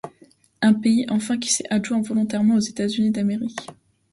[0.63, 3.67] Un pays enfin qui s’est adjoint volontairement aux États-Unis d’Amérique!